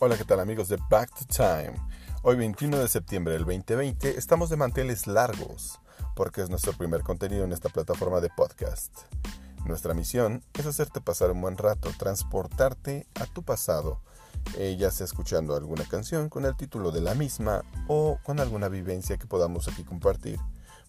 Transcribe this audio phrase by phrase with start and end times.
[0.00, 1.74] Hola, ¿qué tal amigos de Back to Time?
[2.22, 5.78] Hoy 21 de septiembre del 2020 estamos de manteles largos
[6.16, 8.92] porque es nuestro primer contenido en esta plataforma de podcast.
[9.64, 14.00] Nuestra misión es hacerte pasar un buen rato, transportarte a tu pasado,
[14.58, 18.68] eh, ya sea escuchando alguna canción con el título de la misma o con alguna
[18.68, 20.40] vivencia que podamos aquí compartir,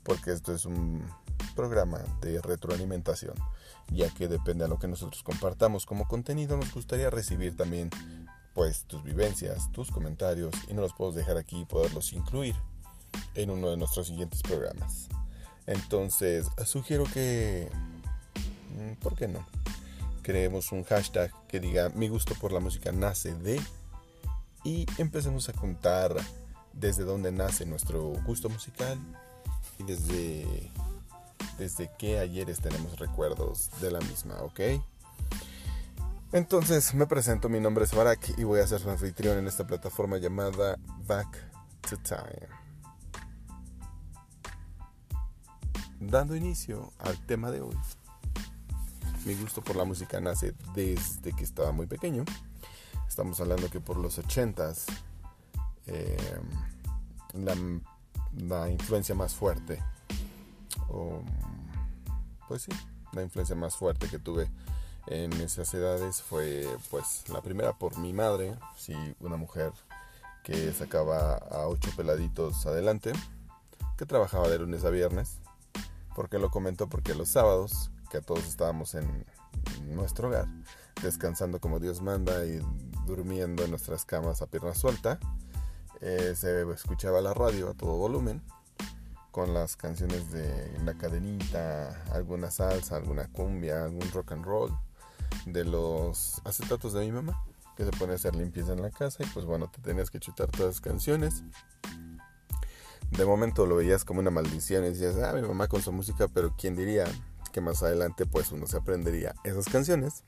[0.02, 1.06] porque esto es un
[1.56, 3.36] programa de retroalimentación,
[3.90, 7.92] ya que depende de lo que nosotros compartamos como contenido, nos gustaría recibir también
[8.56, 12.56] pues tus vivencias, tus comentarios y no los puedo dejar aquí y poderlos incluir
[13.36, 15.10] en uno de nuestros siguientes programas.
[15.68, 17.70] Entonces, sugiero que,
[18.76, 19.46] mm, ¿por qué no?
[20.24, 23.62] Creemos un hashtag que diga mi gusto por la música nace de
[24.64, 26.16] y empecemos a contar
[26.74, 28.98] desde dónde nace nuestro gusto musical
[29.78, 30.72] y desde
[31.58, 34.60] desde qué ayeres tenemos recuerdos de la misma, ¿ok?
[36.36, 39.66] Entonces me presento, mi nombre es Barak y voy a ser su anfitrión en esta
[39.66, 40.78] plataforma llamada
[41.08, 41.30] Back
[41.90, 42.50] to Time.
[45.98, 47.78] Dando inicio al tema de hoy.
[49.24, 52.26] Mi gusto por la música nace desde que estaba muy pequeño.
[53.08, 54.88] Estamos hablando que por los 80s
[55.88, 56.18] eh,
[57.32, 57.56] la,
[58.36, 59.82] la influencia más fuerte
[60.90, 61.24] o
[62.50, 62.74] pues sí,
[63.14, 64.50] la influencia más fuerte que tuve
[65.08, 69.72] en esas edades fue pues la primera por mi madre, sí, una mujer
[70.44, 73.14] que sacaba a ocho peladitos adelante,
[73.98, 75.40] que trabajaba de lunes a viernes.
[76.16, 76.88] porque lo comentó?
[76.88, 79.26] Porque los sábados, que todos estábamos en
[79.90, 80.48] nuestro hogar,
[81.02, 82.62] descansando como Dios manda y
[83.06, 85.20] durmiendo en nuestras camas a pierna suelta,
[86.02, 88.42] eh, se escuchaba la radio a todo volumen
[89.32, 94.85] con las canciones de la cadenita, alguna salsa, alguna cumbia, algún rock and roll
[95.46, 97.44] de los acetatos de mi mamá
[97.76, 100.20] que se pone a hacer limpieza en la casa y pues bueno, te tenías que
[100.20, 101.44] chutar todas las canciones.
[103.12, 106.28] De momento lo veías como una maldición y decías, ah, mi mamá con su música,
[106.28, 107.06] pero quién diría
[107.52, 110.24] que más adelante pues uno se aprendería esas canciones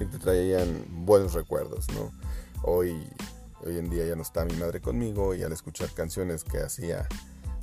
[0.00, 2.12] y te traían buenos recuerdos, ¿no?
[2.62, 3.08] Hoy,
[3.64, 7.08] hoy en día ya no está mi madre conmigo y al escuchar canciones que hacía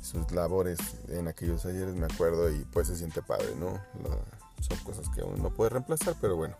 [0.02, 3.80] sus labores en aquellos ayeres, me acuerdo, y pues se siente padre, ¿no?
[4.64, 6.56] Son cosas que uno no puede reemplazar, pero bueno.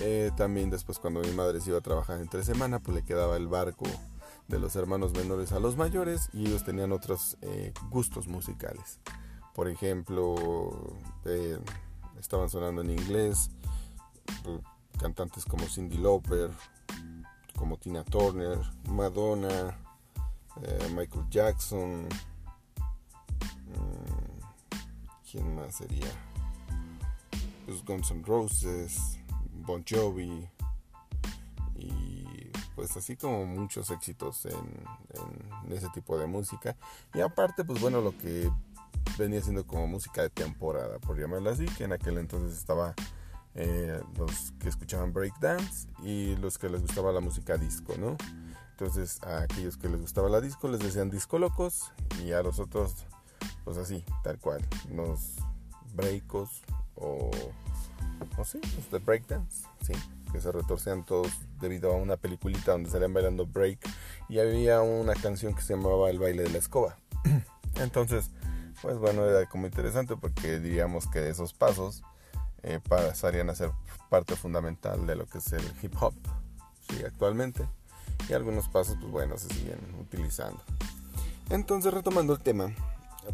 [0.00, 3.36] Eh, también después cuando mi madre se iba a trabajar entre semana, pues le quedaba
[3.36, 3.86] el barco
[4.48, 9.00] de los hermanos menores a los mayores y ellos tenían otros eh, gustos musicales.
[9.54, 10.74] Por ejemplo,
[11.24, 11.58] eh,
[12.20, 13.50] estaban sonando en inglés
[14.98, 16.50] cantantes como Cindy Lauper,
[17.56, 19.76] como Tina Turner, Madonna,
[20.94, 22.08] Michael Jackson,
[25.30, 26.08] ¿Quién más sería?
[27.66, 29.18] Pues Guns N' Roses,
[29.52, 30.48] Bon Jovi
[31.74, 32.24] y
[32.76, 36.76] pues así como muchos éxitos en, ese tipo de música.
[37.12, 38.50] Y aparte, pues bueno, lo que
[39.18, 42.94] venía siendo como música de temporada, por llamarlo así, que en aquel entonces estaba
[43.54, 48.16] eh, los que escuchaban breakdance y los que les gustaba la música disco, ¿no?
[48.70, 52.60] Entonces a aquellos que les gustaba la disco les decían disco locos y a los
[52.60, 53.06] otros
[53.64, 55.36] pues así, tal cual, los
[55.94, 56.62] breakos
[56.96, 57.30] o,
[58.44, 59.92] sí, los de breakdance, sí,
[60.32, 61.30] que se retorcían todos
[61.60, 63.78] debido a una peliculita donde salían bailando break
[64.28, 66.96] y había una canción que se llamaba El baile de la escoba.
[67.76, 68.30] Entonces,
[68.82, 72.02] pues bueno, era como interesante porque diríamos que esos pasos
[72.62, 73.70] eh, pasarían a ser
[74.10, 76.14] parte fundamental de lo que es el hip hop,
[76.88, 77.66] sí, actualmente.
[78.28, 80.60] Y algunos pasos, pues bueno, se siguen utilizando.
[81.50, 82.72] Entonces, retomando el tema,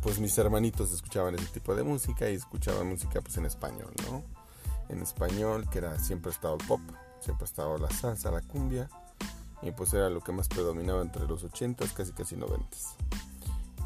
[0.00, 4.22] pues mis hermanitos escuchaban ese tipo de música y escuchaban música pues en español, ¿no?
[4.88, 6.80] En español, que era siempre ha estado el pop,
[7.20, 8.88] siempre ha estado la salsa, la cumbia,
[9.62, 12.96] y pues era lo que más predominaba entre los 80s, casi casi 90s.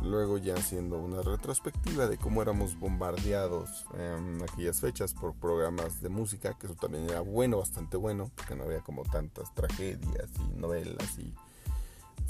[0.03, 6.09] Luego ya haciendo una retrospectiva de cómo éramos bombardeados en aquellas fechas por programas de
[6.09, 10.59] música, que eso también era bueno, bastante bueno, porque no había como tantas tragedias y
[10.59, 11.34] novelas y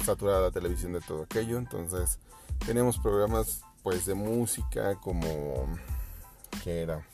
[0.05, 1.59] saturada televisión de todo aquello.
[1.59, 2.19] Entonces
[2.65, 5.29] teníamos programas pues de música como
[6.65, 7.06] que era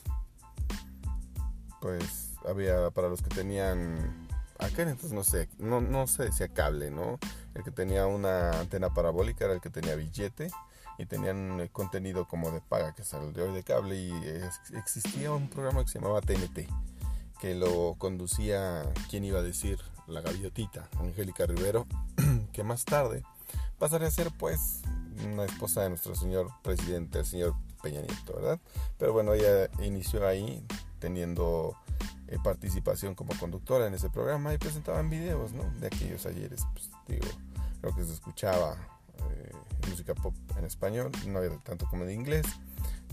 [1.79, 4.27] pues había para los que tenían
[4.57, 7.19] aquel entonces no sé no, no se decía cable no
[7.53, 10.47] el que tenía una antena parabólica era el que tenía billete
[10.97, 14.11] y tenían contenido como de paga que salió de cable y
[14.75, 16.61] existía un programa que se llamaba TNT
[17.39, 19.77] que lo conducía quién iba a decir
[20.07, 21.85] la gaviotita Angélica Rivero.
[22.51, 23.23] Que más tarde
[23.79, 24.83] pasaría a ser pues
[25.25, 28.59] una esposa de nuestro señor presidente, el señor Peña Nieto, ¿verdad?
[28.97, 30.65] Pero bueno, ella inició ahí
[30.99, 31.75] teniendo
[32.27, 35.63] eh, participación como conductora en ese programa y presentaban videos ¿no?
[35.79, 36.63] de aquellos ayeres.
[36.73, 37.27] Pues, digo,
[37.81, 38.75] lo que se escuchaba
[39.29, 39.51] eh,
[39.89, 42.45] música pop en español, no había tanto como en inglés.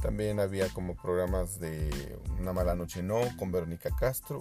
[0.00, 4.38] También había como programas de Una mala noche no con Verónica Castro.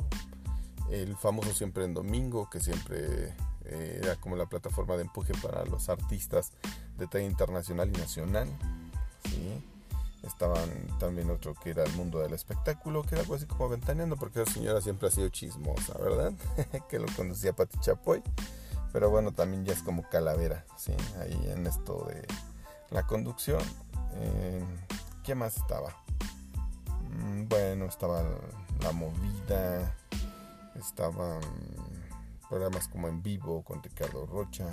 [0.89, 3.35] El famoso Siempre en Domingo, que siempre
[3.65, 6.53] eh, era como la plataforma de empuje para los artistas
[6.99, 8.47] de talla internacional y nacional.
[10.23, 10.69] Estaban
[10.99, 14.41] también otro que era el mundo del espectáculo, que era algo así como ventaneando, porque
[14.41, 16.33] esa señora siempre ha sido chismosa, ¿verdad?
[16.89, 18.21] que lo conducía Pati Chapoy.
[18.91, 20.65] Pero bueno, también ya es como calavera.
[21.19, 22.27] Ahí en esto de
[22.89, 23.61] la conducción.
[24.15, 24.63] Eh,
[25.23, 25.95] ¿Qué más estaba?
[27.11, 28.23] Mm, bueno, estaba
[28.81, 29.95] La Movida,
[30.75, 31.39] estaban
[32.49, 34.65] programas como En Vivo con Ricardo Rocha,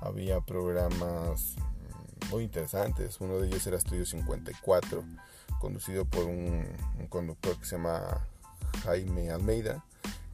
[0.00, 1.56] había programas
[2.30, 3.20] muy interesantes.
[3.20, 5.04] Uno de ellos era Estudio 54,
[5.60, 6.66] conducido por un,
[7.08, 8.26] conductor que se llama
[8.84, 9.84] Jaime Almeida,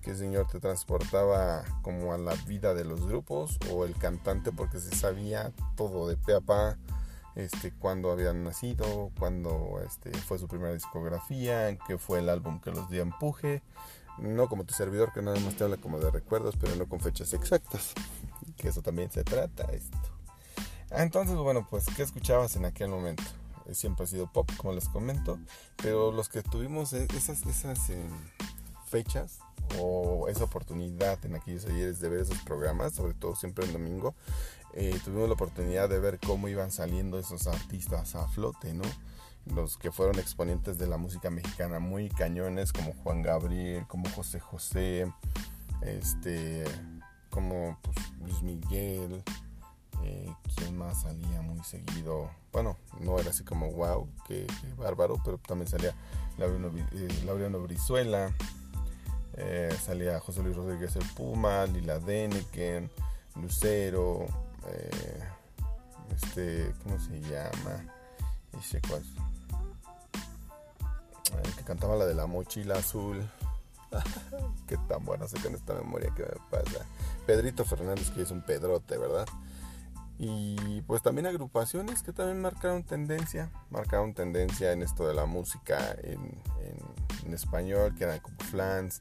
[0.01, 4.51] que el señor te transportaba como a la vida de los grupos o el cantante
[4.53, 6.77] porque se sabía todo de pe a pa,
[7.37, 12.71] este, cuándo habían nacido, cuándo este, fue su primera discografía, qué fue el álbum que
[12.71, 13.63] los dio empuje.
[14.19, 17.01] No como tu servidor que nada más te habla como de recuerdos, pero no con
[17.01, 17.95] fechas exactas.
[18.63, 19.99] Que eso también se trata esto.
[20.93, 23.25] Entonces, bueno, pues, ¿qué escuchabas en aquel momento?
[23.67, 25.41] Eh, siempre ha sido pop, como les comento,
[25.83, 28.09] pero los que tuvimos e-, esas, esas em,
[28.87, 29.41] fechas
[29.81, 34.15] o esa oportunidad en aquellos ayeres de ver esos programas, sobre todo siempre en domingo,
[34.75, 38.85] eh, tuvimos la oportunidad de ver cómo iban saliendo esos artistas a flote, ¿no?
[39.47, 44.39] Los que fueron exponentes de la música mexicana muy cañones, como Juan Gabriel, como José
[44.39, 45.13] José,
[45.81, 46.65] este,
[47.33, 49.25] como pues, Luis Miguel,
[50.05, 52.31] eh, ¿Quién más salía muy seguido?
[52.53, 54.47] Bueno, no era así como wow, qué,
[54.77, 55.95] bárbaro, pero también salía
[56.39, 56.69] Laureano,
[57.59, 58.35] eh, Brizuela,
[59.35, 62.91] eh, salía José Luis Rodríguez el Puma, Lila Deneken,
[63.37, 64.27] Lucero,
[66.15, 67.87] este, ¿cómo se llama?
[68.59, 69.03] Ese cuál.
[71.45, 73.27] El que cantaba la de la mochila azul.
[74.67, 76.85] Qué tan bueno sé con esta memoria que me pasa.
[77.27, 79.27] Pedrito Fernández, que es un pedrote, ¿verdad?
[80.25, 85.97] y pues también agrupaciones que también marcaron tendencia, marcaron tendencia en esto de la música
[86.05, 86.41] en,
[87.33, 89.01] español, que eran como Flans,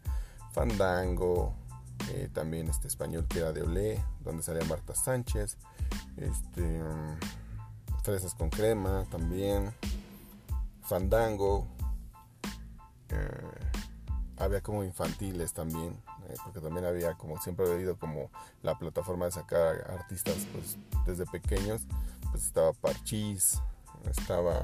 [0.52, 1.54] Fandango,
[2.14, 5.58] eh, también este español que era de Olé, donde salía Marta Sánchez,
[6.18, 6.82] este,
[8.04, 9.72] Fresas con Crema también,
[10.82, 11.68] Fandango,
[13.10, 13.71] eh,
[14.42, 15.96] había como infantiles también,
[16.28, 18.30] eh, porque también había como siempre he oído como
[18.64, 21.84] la plataforma de sacar artistas pues desde pequeños,
[22.32, 23.62] pues estaba Parchís,
[24.10, 24.56] estaba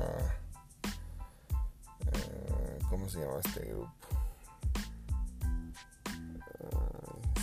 [2.11, 3.91] eh, ¿cómo se llama este grupo?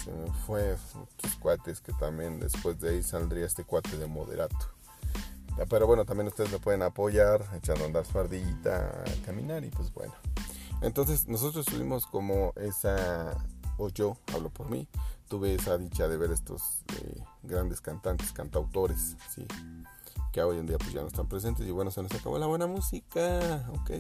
[0.07, 0.77] Eh, fue
[1.41, 4.75] cuates que también después de ahí saldría este cuate de moderato.
[5.71, 10.13] Pero bueno, también ustedes me pueden apoyar, echando andar fardita, caminar y pues bueno.
[10.85, 13.35] Entonces nosotros tuvimos como esa,
[13.79, 14.87] o yo hablo por mí,
[15.29, 19.47] tuve esa dicha de ver estos eh, grandes cantantes, cantautores, ¿sí?
[20.31, 22.47] que hoy en día pues ya no están presentes y bueno, se nos acabó la
[22.47, 23.91] buena música, ok.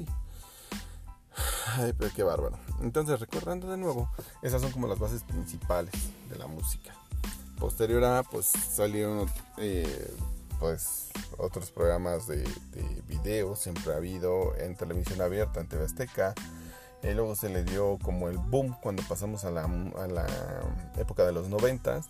[1.78, 2.58] Ay, pero qué bárbaro.
[2.82, 4.10] Entonces, recordando de nuevo,
[4.42, 5.94] esas son como las bases principales
[6.28, 6.94] de la música.
[7.58, 10.14] Posterior a, pues salieron eh,
[10.60, 11.08] pues
[11.38, 16.34] otros programas de, de video, siempre ha habido en televisión abierta, en TV Azteca,
[17.04, 20.26] y luego se le dio como el boom cuando pasamos a la, a la
[20.96, 22.08] época de los noventas.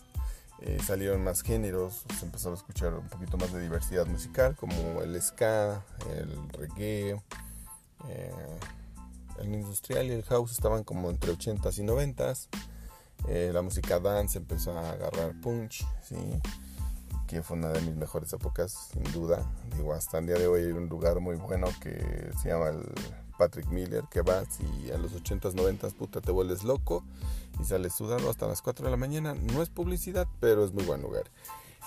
[0.61, 5.03] Eh, salieron más géneros, se empezó a escuchar un poquito más de diversidad musical, como
[5.03, 5.85] el ska,
[6.17, 7.21] el reggae,
[8.09, 8.59] eh,
[9.41, 12.49] el industrial y el house estaban como entre 80s y 90s.
[13.29, 16.17] Eh, la música dance empezó a agarrar punch, ¿sí?
[17.27, 19.45] que fue una de mis mejores épocas, sin duda.
[19.77, 22.85] Digo, hasta el día de hoy hay un lugar muy bueno que se llama el
[23.39, 27.05] Patrick Miller, que vas y a los 80s, 90s, puta, te vuelves loco
[27.61, 29.35] y sales sudando hasta las 4 de la mañana.
[29.35, 31.25] No es publicidad, pero es muy buen lugar.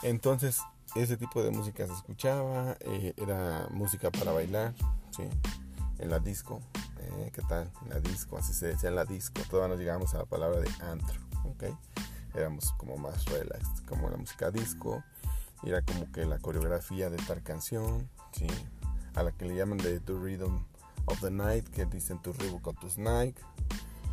[0.03, 0.61] Entonces,
[0.95, 4.73] ese tipo de música se escuchaba, eh, era música para bailar,
[5.15, 5.23] ¿sí?
[5.99, 6.61] En la disco,
[6.99, 7.71] eh, ¿qué tal?
[7.83, 9.41] En la disco, así se decía en la disco.
[9.49, 11.63] Todavía nos llegamos a la palabra de antro, ¿ok?
[12.35, 15.03] Éramos como más relax, como la música disco.
[15.63, 18.47] Era como que la coreografía de tal canción, ¿sí?
[19.15, 20.63] A la que le llaman de The Rhythm
[21.07, 23.41] of the Night, que dicen tu Reebok o tus Nike.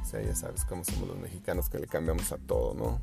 [0.03, 3.01] O sea, ya sabes cómo somos los mexicanos que le cambiamos a todo, ¿no?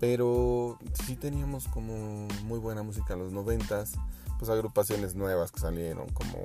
[0.00, 3.92] Pero sí teníamos como muy buena música en los noventas,
[4.38, 6.38] pues agrupaciones nuevas que salieron como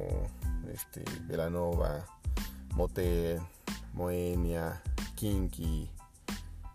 [0.71, 2.05] este, Velanova,
[2.75, 3.41] Motel,
[3.93, 4.81] Moenia,
[5.15, 5.89] Kinky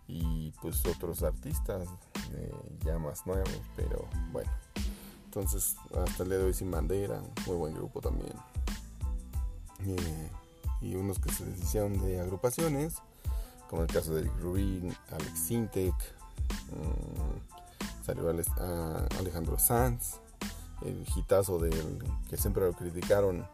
[0.07, 1.87] y pues otros artistas
[2.83, 4.51] ya más nuevos, pero bueno.
[5.25, 8.33] Entonces, hasta el día de hoy sin bandera, muy buen grupo también.
[10.81, 12.95] Y unos que se deshicieron de agrupaciones,
[13.69, 15.95] como el caso de Rubin, Alex Sintek,
[16.71, 20.19] mm, salió Alejandro Sanz,
[20.85, 23.47] el hitazo del que siempre lo criticaron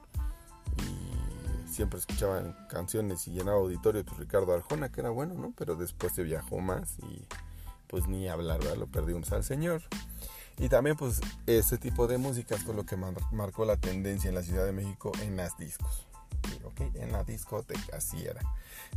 [0.78, 5.54] y siempre escuchaban canciones y llenaba auditorio, pues Ricardo Arjona, que era bueno, ¿no?
[5.58, 7.26] Pero después se viajó más y
[7.88, 8.64] pues ni hablar.
[8.78, 9.82] Lo perdimos al señor.
[10.58, 12.98] Y también pues ese tipo de música fue lo que
[13.32, 16.08] marcó la tendencia en la Ciudad de México en las discos.
[16.96, 18.42] En la discoteca, así era.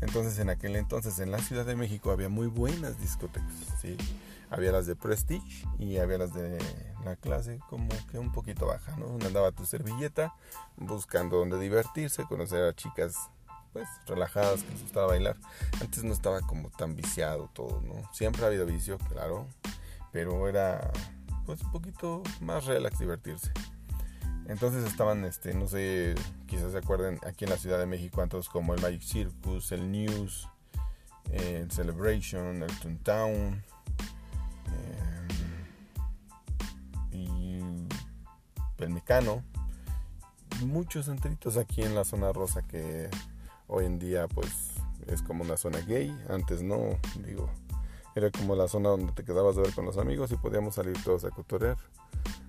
[0.00, 3.96] Entonces en aquel entonces en la Ciudad de México había muy buenas discotecas, ¿sí?
[4.50, 6.58] Había las de Prestige y había las de
[7.04, 9.06] la clase como que un poquito baja, ¿no?
[9.06, 10.34] Donde andaba tu servilleta
[10.76, 13.16] buscando donde divertirse, conocer a chicas
[13.72, 15.36] pues relajadas que les gustaba bailar.
[15.80, 18.08] Antes no estaba como tan viciado todo, ¿no?
[18.12, 19.48] Siempre ha habido vicio, claro,
[20.12, 20.92] pero era
[21.44, 23.52] pues un poquito más relax divertirse.
[24.46, 26.14] Entonces estaban, este, no sé,
[26.46, 29.90] quizás se acuerden, aquí en la Ciudad de México, antes como el Magic Circus, el
[29.90, 30.48] News,
[31.30, 33.62] el Celebration, el Toontown,
[34.72, 35.28] eh,
[37.12, 37.60] y
[38.78, 39.42] el Mecano.
[40.64, 43.08] Muchos centritos aquí en la zona rosa que
[43.66, 44.74] hoy en día pues
[45.06, 46.16] es como una zona gay.
[46.28, 47.50] Antes no, digo,
[48.14, 51.02] era como la zona donde te quedabas de ver con los amigos y podíamos salir
[51.02, 51.76] todos a cotorear.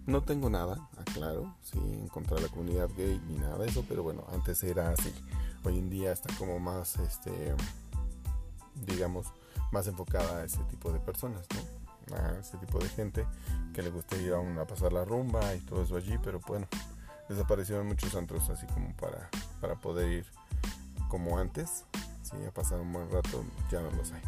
[0.08, 4.24] No tengo nada, aclaro, sin contra la comunidad gay ni nada de eso, pero bueno,
[4.32, 5.12] antes era así.
[5.64, 7.56] Hoy en día está como más, este,
[8.86, 9.26] digamos,
[9.72, 12.16] más enfocada a ese tipo de personas, ¿no?
[12.16, 13.26] A ese tipo de gente
[13.74, 16.68] que le gusta ir a pasar la rumba y todo eso allí, pero bueno,
[17.28, 19.28] desaparecieron muchos antros así como para,
[19.60, 20.26] para poder ir
[21.10, 21.84] como antes.
[22.22, 24.22] Sí, ha pasado un buen rato, ya no los hay.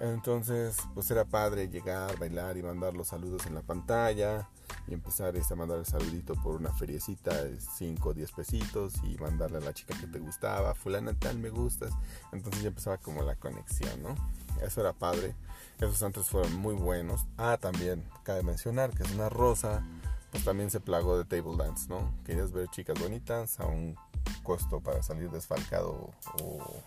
[0.00, 4.48] Entonces, pues era padre llegar, bailar y mandar los saludos en la pantalla
[4.88, 8.94] y empezar este, a mandar el saludito por una feriecita de 5 o 10 pesitos
[9.04, 11.92] y mandarle a la chica que te gustaba, fulana tal me gustas.
[12.32, 14.14] Entonces ya empezaba como la conexión, ¿no?
[14.62, 15.34] Eso era padre.
[15.78, 17.26] Esos antros fueron muy buenos.
[17.36, 19.84] Ah, también cabe mencionar que es una rosa,
[20.30, 22.14] pues también se plagó de table dance, ¿no?
[22.24, 23.96] Querías ver chicas bonitas a un
[24.42, 26.10] costo para salir desfalcado
[26.42, 26.82] o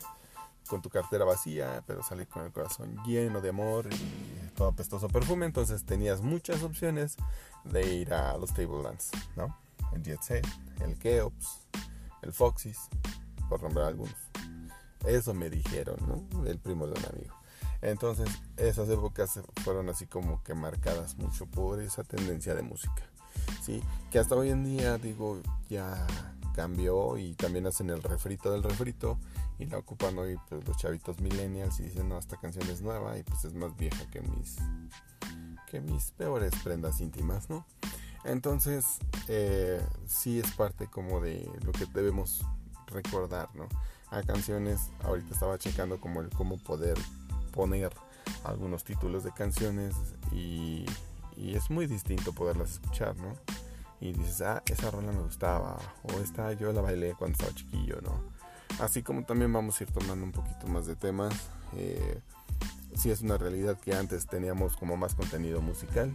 [0.71, 5.09] con tu cartera vacía, pero salir con el corazón lleno de amor y todo apestoso
[5.09, 5.45] perfume.
[5.45, 7.17] Entonces tenías muchas opciones
[7.65, 9.57] de ir a los table dance, ¿no?
[9.93, 10.47] El Jet Set,
[10.79, 11.67] el Keops,
[12.21, 12.89] el Foxys,
[13.49, 14.15] por nombrar algunos.
[15.05, 16.45] Eso me dijeron, ¿no?
[16.45, 17.35] El primo de un amigo.
[17.81, 23.03] Entonces, esas épocas fueron así como que marcadas mucho por esa tendencia de música.
[23.63, 23.81] ¿Sí?
[24.11, 26.05] Que hasta hoy en día, digo, ya
[26.53, 29.17] cambió y también hacen el refrito del refrito
[29.57, 33.17] y la ocupan hoy pues, los chavitos millennials y dicen, no, esta canción es nueva
[33.17, 34.57] y pues es más vieja que mis,
[35.71, 37.65] que mis peores prendas íntimas, ¿no?
[38.25, 38.99] Entonces,
[39.29, 42.45] eh, sí es parte como de lo que debemos
[42.87, 43.69] recordar, ¿no?
[44.09, 46.97] A canciones, ahorita estaba checando como el cómo poder
[47.53, 47.93] poner
[48.43, 49.95] algunos títulos de canciones
[50.31, 50.85] y,
[51.37, 53.33] es muy distinto poderlas escuchar, ¿no?
[53.99, 57.99] y dices, ah, esa rola me gustaba, o esta yo la bailé cuando estaba chiquillo,
[58.01, 58.19] ¿no?
[58.79, 61.33] Así como también vamos a ir tomando un poquito más de temas.
[61.75, 62.19] Eh,
[62.95, 66.13] sí es una realidad que antes teníamos como más contenido musical.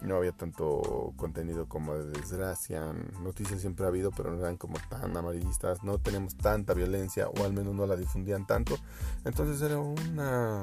[0.00, 2.92] No había tanto contenido como de desgracia.
[3.22, 5.84] Noticias siempre ha habido, pero no eran como tan amarillistas.
[5.84, 8.76] No teníamos tanta violencia, o al menos no la difundían tanto.
[9.24, 10.62] Entonces era una,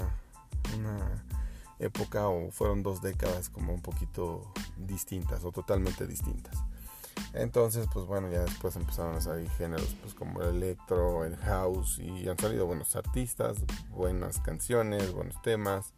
[0.78, 1.24] una
[1.80, 6.58] época o fueron dos décadas como un poquito distintas o totalmente distintas.
[7.34, 12.00] Entonces, pues bueno, ya después empezaron a salir géneros pues como el electro, el house
[12.00, 13.58] y han salido buenos artistas,
[13.92, 15.94] buenas canciones, buenos temas.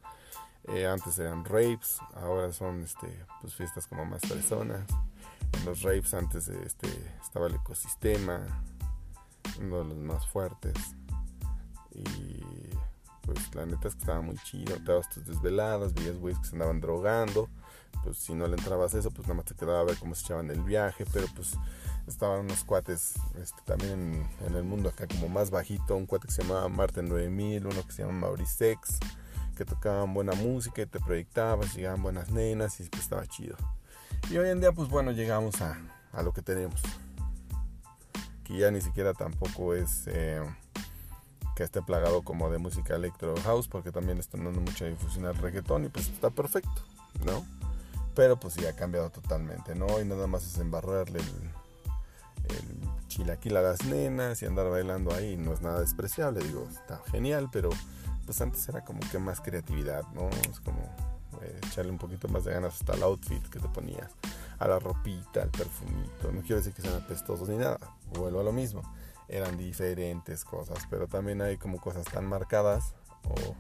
[0.67, 3.07] Eh, antes eran rapes, ahora son este,
[3.41, 4.85] pues fiestas como más personas.
[5.53, 6.87] En los rapes antes este,
[7.21, 8.41] estaba el ecosistema,
[9.59, 10.75] uno de los más fuertes.
[11.93, 12.41] Y
[13.21, 16.47] pues la neta es que estaba muy chido, te dabas tus desveladas, veías güeyes que
[16.47, 17.49] se andaban drogando,
[18.03, 20.23] pues si no le entrabas eso, pues nada más te quedaba a ver cómo se
[20.23, 21.53] echaban el viaje, pero pues
[22.07, 26.33] estaban unos cuates este, también en, el mundo acá como más bajito, un cuate que
[26.33, 28.99] se llamaba Martin 9000, uno que se llama Mauricex,
[29.55, 33.55] que tocaban buena música y te proyectabas, llegaban buenas nenas y pues estaba chido.
[34.29, 35.79] Y hoy en día pues bueno, llegamos a,
[36.11, 36.81] a lo que tenemos,
[38.43, 40.03] que ya ni siquiera tampoco es...
[40.07, 40.41] Eh,
[41.55, 45.35] que esté plagado como de música electro house porque también están dando mucha difusión al
[45.35, 46.81] reggaetón y pues está perfecto,
[47.25, 47.45] ¿no?
[48.15, 49.99] Pero pues sí ha cambiado totalmente, ¿no?
[49.99, 55.37] Y nada más es embarrarle el, el chilaquil a las nenas y andar bailando ahí
[55.37, 57.69] no es nada despreciable, digo, está genial, pero
[58.25, 60.29] pues antes era como que más creatividad, ¿no?
[60.49, 60.81] Es como
[61.41, 64.11] eh, echarle un poquito más de ganas hasta el outfit que te ponías,
[64.59, 67.79] a la ropita, al perfumito, no quiero decir que sean apestosos ni nada,
[68.13, 68.81] vuelvo a lo mismo,
[69.27, 73.55] eran diferentes cosas, pero también hay como cosas tan marcadas o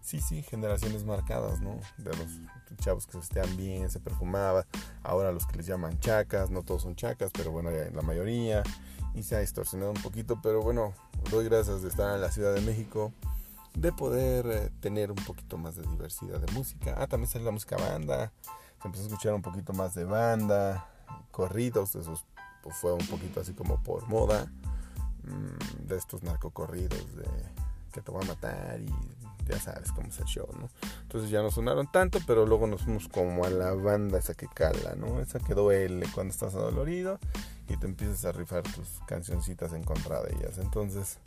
[0.00, 1.80] sí, sí, generaciones marcadas, ¿no?
[1.98, 2.28] De los
[2.76, 4.66] chavos que se estean bien, se perfumaba,
[5.02, 8.62] ahora los que les llaman chacas, no todos son chacas, pero bueno, la mayoría,
[9.14, 10.92] y se ha distorsionado un poquito, pero bueno,
[11.30, 13.12] doy gracias de estar en la Ciudad de México,
[13.74, 16.94] de poder eh, tener un poquito más de diversidad de música.
[16.98, 18.32] Ah, también sale la música banda,
[18.80, 20.88] se empezó a escuchar un poquito más de banda,
[21.30, 22.24] corridos, esos
[22.62, 24.46] pues, fue un poquito así como por moda,
[25.24, 27.24] mm, de estos narcocorridos de
[27.92, 28.92] que te voy a matar y
[29.48, 30.68] ya sabes cómo es el show, ¿no?
[31.02, 34.48] Entonces ya no sonaron tanto, pero luego nos fuimos como a la banda esa que
[34.48, 35.20] cala, ¿no?
[35.20, 37.18] Esa que duele cuando estás adolorido
[37.68, 40.58] y te empiezas a rifar tus cancioncitas en contra de ellas.
[40.58, 41.18] Entonces,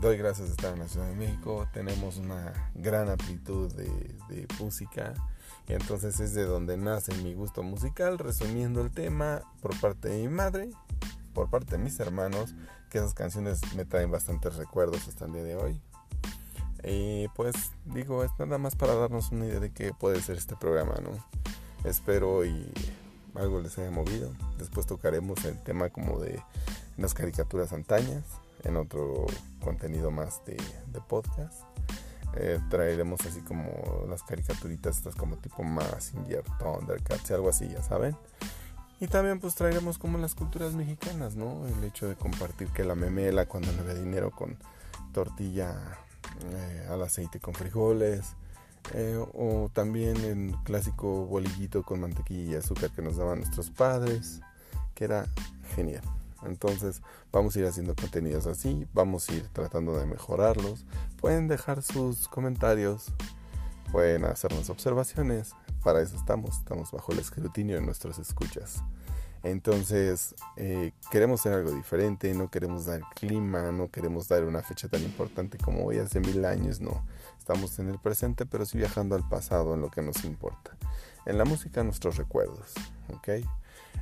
[0.00, 1.66] doy gracias de estar en la Ciudad de México.
[1.72, 3.88] Tenemos una gran amplitud de,
[4.28, 5.14] de música.
[5.66, 8.18] Y entonces es de donde nace mi gusto musical.
[8.18, 10.70] Resumiendo el tema, por parte de mi madre,
[11.34, 12.54] por parte de mis hermanos,
[12.90, 15.80] que esas canciones me traen bastantes recuerdos hasta el día de hoy.
[16.88, 17.54] Y pues
[17.84, 21.10] digo, es nada más para darnos una idea de qué puede ser este programa, ¿no?
[21.88, 22.72] Espero y
[23.34, 24.30] algo les haya movido.
[24.58, 26.42] Después tocaremos el tema como de
[26.96, 28.24] las caricaturas antañas,
[28.64, 29.26] en otro
[29.62, 30.56] contenido más de,
[31.08, 31.62] podcast.
[32.34, 33.70] Eh, traeremos así como
[34.08, 36.12] las caricaturitas estas como tipo más
[36.58, 38.16] Thundercats y algo así, ya saben.
[39.00, 41.66] Y también pues traeremos como las culturas mexicanas, ¿no?
[41.66, 44.56] El hecho de compartir que la memela cuando no había dinero con
[45.12, 45.98] tortilla
[46.52, 48.34] eh, al aceite con frijoles,
[48.94, 54.40] eh, o también el clásico bolillito con mantequilla y azúcar que nos daban nuestros padres,
[54.94, 55.26] que era
[55.74, 56.02] genial.
[56.44, 60.84] Entonces vamos a ir haciendo contenidos así, vamos a ir tratando de mejorarlos.
[61.20, 63.12] Pueden dejar sus comentarios,
[63.92, 68.82] pueden hacernos observaciones, para eso estamos, estamos bajo el escrutinio de nuestras escuchas.
[69.42, 74.88] Entonces, eh, queremos hacer algo diferente, no queremos dar clima, no queremos dar una fecha
[74.88, 77.06] tan importante como hoy hace mil años, no.
[77.38, 80.76] Estamos en el presente, pero sí viajando al pasado en lo que nos importa.
[81.24, 82.74] En la música, nuestros recuerdos,
[83.14, 83.44] ¿ok?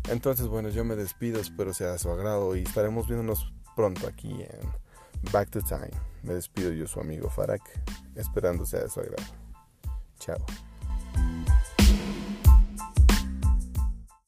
[0.09, 4.43] Entonces, bueno, yo me despido, espero sea de su agrado y estaremos viéndonos pronto aquí
[4.43, 5.91] en Back to Time.
[6.23, 7.63] Me despido yo, su amigo Farak,
[8.15, 9.25] esperando sea de su agrado.
[10.19, 10.66] Chao.